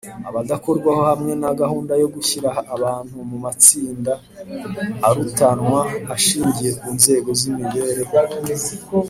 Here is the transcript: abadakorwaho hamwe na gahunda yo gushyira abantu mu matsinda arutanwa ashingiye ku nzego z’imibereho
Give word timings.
abadakorwaho 0.29 1.01
hamwe 1.09 1.33
na 1.41 1.51
gahunda 1.61 1.93
yo 2.01 2.07
gushyira 2.15 2.49
abantu 2.75 3.15
mu 3.29 3.37
matsinda 3.45 4.13
arutanwa 5.07 5.79
ashingiye 6.15 6.71
ku 6.79 6.87
nzego 6.97 7.29
z’imibereho 7.39 8.13